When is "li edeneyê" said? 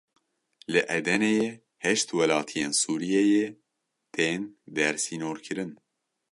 0.71-1.49